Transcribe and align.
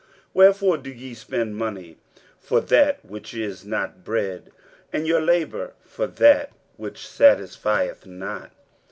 23:055:002 0.01 0.09
Wherefore 0.33 0.77
do 0.79 0.89
ye 0.91 1.13
spend 1.13 1.55
money 1.55 1.97
for 2.39 2.59
that 2.59 3.05
which 3.05 3.35
is 3.35 3.63
not 3.63 4.03
bread? 4.03 4.49
and 4.91 5.05
your 5.05 5.21
labour 5.21 5.73
for 5.83 6.07
that 6.07 6.51
which 6.75 7.07
satisfieth 7.07 8.07
not? 8.07 8.51